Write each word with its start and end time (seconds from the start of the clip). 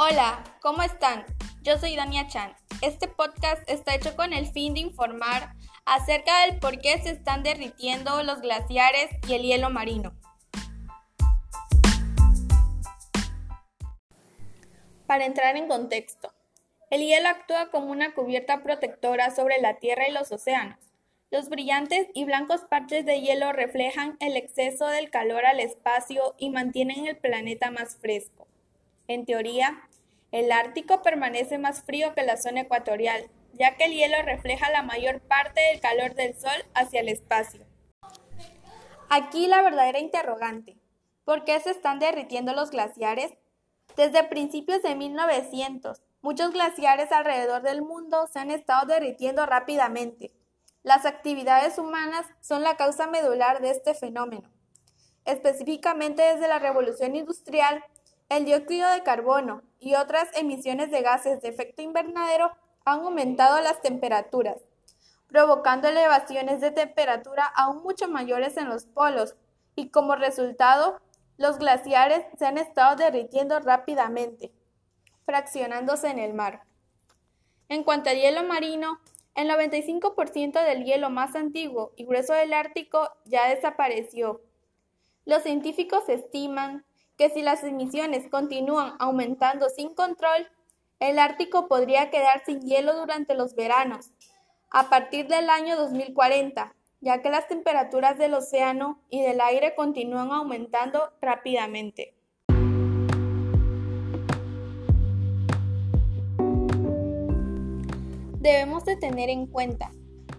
Hola, 0.00 0.44
¿cómo 0.62 0.82
están? 0.82 1.26
Yo 1.62 1.76
soy 1.76 1.96
Dania 1.96 2.28
Chan. 2.28 2.54
Este 2.82 3.08
podcast 3.08 3.68
está 3.68 3.96
hecho 3.96 4.14
con 4.14 4.32
el 4.32 4.46
fin 4.46 4.74
de 4.74 4.78
informar 4.78 5.54
acerca 5.86 6.42
del 6.42 6.60
por 6.60 6.78
qué 6.78 7.02
se 7.02 7.10
están 7.10 7.42
derritiendo 7.42 8.22
los 8.22 8.40
glaciares 8.40 9.10
y 9.26 9.34
el 9.34 9.42
hielo 9.42 9.70
marino. 9.70 10.12
Para 15.08 15.26
entrar 15.26 15.56
en 15.56 15.66
contexto, 15.66 16.32
el 16.90 17.00
hielo 17.00 17.28
actúa 17.28 17.72
como 17.72 17.90
una 17.90 18.14
cubierta 18.14 18.62
protectora 18.62 19.34
sobre 19.34 19.60
la 19.60 19.80
Tierra 19.80 20.06
y 20.06 20.12
los 20.12 20.30
océanos. 20.30 20.78
Los 21.32 21.48
brillantes 21.48 22.06
y 22.14 22.24
blancos 22.24 22.60
parches 22.70 23.04
de 23.04 23.20
hielo 23.20 23.52
reflejan 23.52 24.16
el 24.20 24.36
exceso 24.36 24.86
del 24.86 25.10
calor 25.10 25.44
al 25.44 25.58
espacio 25.58 26.36
y 26.38 26.50
mantienen 26.50 27.08
el 27.08 27.16
planeta 27.16 27.72
más 27.72 27.96
fresco. 27.96 28.47
En 29.08 29.24
teoría, 29.24 29.88
el 30.32 30.52
Ártico 30.52 31.02
permanece 31.02 31.56
más 31.56 31.82
frío 31.82 32.14
que 32.14 32.24
la 32.24 32.36
zona 32.36 32.60
ecuatorial, 32.60 33.30
ya 33.54 33.74
que 33.74 33.86
el 33.86 33.94
hielo 33.94 34.20
refleja 34.22 34.70
la 34.70 34.82
mayor 34.82 35.22
parte 35.22 35.62
del 35.72 35.80
calor 35.80 36.14
del 36.14 36.38
Sol 36.38 36.66
hacia 36.74 37.00
el 37.00 37.08
espacio. 37.08 37.64
Aquí 39.08 39.46
la 39.46 39.62
verdadera 39.62 39.98
interrogante. 39.98 40.76
¿Por 41.24 41.44
qué 41.44 41.58
se 41.58 41.70
están 41.70 41.98
derritiendo 41.98 42.52
los 42.52 42.70
glaciares? 42.70 43.32
Desde 43.96 44.24
principios 44.24 44.82
de 44.82 44.94
1900, 44.94 46.02
muchos 46.20 46.52
glaciares 46.52 47.10
alrededor 47.10 47.62
del 47.62 47.80
mundo 47.80 48.26
se 48.26 48.40
han 48.40 48.50
estado 48.50 48.86
derritiendo 48.86 49.46
rápidamente. 49.46 50.34
Las 50.82 51.06
actividades 51.06 51.78
humanas 51.78 52.26
son 52.42 52.62
la 52.62 52.76
causa 52.76 53.06
medular 53.06 53.62
de 53.62 53.70
este 53.70 53.94
fenómeno. 53.94 54.50
Específicamente 55.24 56.22
desde 56.22 56.46
la 56.46 56.58
revolución 56.58 57.16
industrial, 57.16 57.82
el 58.28 58.44
dióxido 58.44 58.90
de 58.90 59.02
carbono 59.02 59.62
y 59.80 59.94
otras 59.94 60.28
emisiones 60.34 60.90
de 60.90 61.02
gases 61.02 61.40
de 61.40 61.48
efecto 61.48 61.82
invernadero 61.82 62.52
han 62.84 63.00
aumentado 63.00 63.60
las 63.60 63.80
temperaturas, 63.80 64.56
provocando 65.28 65.88
elevaciones 65.88 66.60
de 66.60 66.70
temperatura 66.70 67.44
aún 67.44 67.82
mucho 67.82 68.08
mayores 68.08 68.56
en 68.56 68.68
los 68.68 68.84
polos 68.86 69.34
y 69.76 69.90
como 69.90 70.16
resultado, 70.16 71.00
los 71.36 71.58
glaciares 71.58 72.24
se 72.36 72.46
han 72.46 72.58
estado 72.58 72.96
derritiendo 72.96 73.60
rápidamente, 73.60 74.50
fraccionándose 75.24 76.08
en 76.08 76.18
el 76.18 76.34
mar. 76.34 76.64
En 77.68 77.84
cuanto 77.84 78.10
al 78.10 78.16
hielo 78.16 78.42
marino, 78.42 78.98
el 79.34 79.48
95% 79.48 80.64
del 80.64 80.84
hielo 80.84 81.10
más 81.10 81.36
antiguo 81.36 81.92
y 81.96 82.04
grueso 82.04 82.32
del 82.32 82.52
Ártico 82.52 83.08
ya 83.24 83.48
desapareció. 83.48 84.40
Los 85.24 85.44
científicos 85.44 86.08
estiman 86.08 86.84
que 87.18 87.30
si 87.30 87.42
las 87.42 87.64
emisiones 87.64 88.28
continúan 88.30 88.92
aumentando 89.00 89.68
sin 89.68 89.92
control, 89.92 90.48
el 91.00 91.18
Ártico 91.18 91.66
podría 91.66 92.10
quedar 92.10 92.44
sin 92.46 92.60
hielo 92.60 92.96
durante 92.96 93.34
los 93.34 93.56
veranos, 93.56 94.12
a 94.70 94.88
partir 94.88 95.26
del 95.26 95.50
año 95.50 95.76
2040, 95.76 96.76
ya 97.00 97.20
que 97.20 97.28
las 97.28 97.48
temperaturas 97.48 98.18
del 98.18 98.34
océano 98.34 99.00
y 99.10 99.20
del 99.20 99.40
aire 99.40 99.74
continúan 99.74 100.30
aumentando 100.30 101.10
rápidamente. 101.20 102.14
Debemos 108.38 108.84
de 108.84 108.96
tener 108.96 109.28
en 109.28 109.48
cuenta 109.48 109.90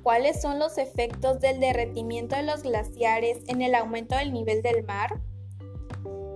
cuáles 0.01 0.41
son 0.41 0.59
los 0.59 0.77
efectos 0.77 1.41
del 1.41 1.59
derretimiento 1.59 2.37
de 2.37 2.43
los 2.43 2.63
glaciares 2.63 3.39
en 3.47 3.61
el 3.61 3.75
aumento 3.75 4.15
del 4.15 4.31
nivel 4.31 4.61
del 4.61 4.83
mar. 4.85 5.19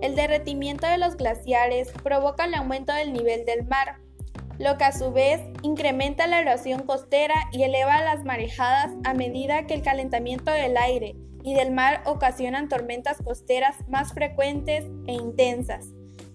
El 0.04 0.16
derretimiento 0.16 0.86
de 0.86 0.98
los 0.98 1.16
glaciares 1.16 1.90
provoca 2.02 2.44
el 2.44 2.52
aumento 2.52 2.92
del 2.92 3.14
nivel 3.14 3.46
del 3.46 3.64
mar, 3.66 4.00
lo 4.58 4.76
que 4.76 4.84
a 4.84 4.92
su 4.92 5.12
vez 5.12 5.40
incrementa 5.62 6.26
la 6.26 6.40
erosión 6.40 6.82
costera 6.82 7.34
y 7.52 7.62
eleva 7.62 8.02
las 8.02 8.22
marejadas 8.22 8.90
a 9.04 9.14
medida 9.14 9.66
que 9.66 9.72
el 9.72 9.80
calentamiento 9.80 10.50
del 10.50 10.76
aire 10.76 11.16
y 11.42 11.54
del 11.54 11.70
mar 11.70 12.02
ocasionan 12.04 12.68
tormentas 12.68 13.16
costeras 13.24 13.76
más 13.88 14.12
frecuentes 14.12 14.84
e 15.06 15.14
intensas, 15.14 15.86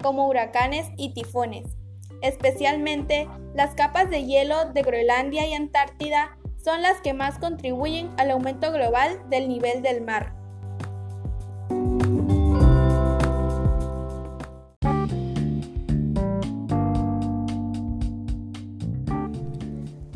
como 0.01 0.27
huracanes 0.27 0.87
y 0.97 1.13
tifones. 1.13 1.67
Especialmente, 2.23 3.27
las 3.53 3.75
capas 3.75 4.09
de 4.09 4.25
hielo 4.25 4.65
de 4.73 4.81
Groenlandia 4.81 5.45
y 5.45 5.53
Antártida 5.53 6.39
son 6.57 6.81
las 6.81 7.01
que 7.01 7.13
más 7.13 7.37
contribuyen 7.37 8.09
al 8.17 8.31
aumento 8.31 8.71
global 8.71 9.21
del 9.29 9.47
nivel 9.47 9.83
del 9.83 10.01
mar. 10.01 10.38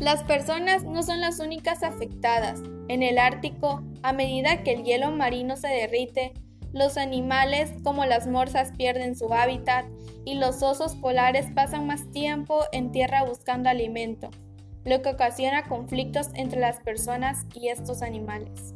Las 0.04 0.22
personas 0.22 0.84
no 0.84 1.02
son 1.02 1.22
las 1.22 1.40
únicas 1.40 1.82
afectadas. 1.82 2.60
En 2.88 3.02
el 3.02 3.16
Ártico, 3.16 3.82
a 4.02 4.12
medida 4.12 4.62
que 4.62 4.74
el 4.74 4.84
hielo 4.84 5.10
marino 5.10 5.56
se 5.56 5.68
derrite, 5.68 6.34
los 6.74 6.98
animales 6.98 7.72
como 7.82 8.04
las 8.04 8.26
morsas 8.26 8.72
pierden 8.76 9.16
su 9.16 9.32
hábitat 9.32 9.86
y 10.26 10.34
los 10.34 10.62
osos 10.62 10.94
polares 10.94 11.46
pasan 11.54 11.86
más 11.86 12.10
tiempo 12.10 12.64
en 12.70 12.92
tierra 12.92 13.24
buscando 13.24 13.70
alimento, 13.70 14.28
lo 14.84 15.00
que 15.00 15.08
ocasiona 15.08 15.64
conflictos 15.64 16.28
entre 16.34 16.60
las 16.60 16.80
personas 16.80 17.46
y 17.54 17.68
estos 17.68 18.02
animales. 18.02 18.74